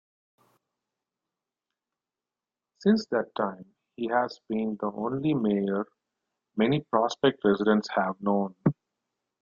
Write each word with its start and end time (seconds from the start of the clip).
Since 2.79 3.05
that 3.11 3.27
time, 3.37 3.67
he 3.95 4.07
has 4.07 4.39
been 4.49 4.75
the 4.81 4.91
only 4.91 5.35
mayor 5.35 5.85
many 6.55 6.81
Prospect 6.81 7.45
residents 7.45 7.87
have 7.91 8.19
known. 8.19 8.55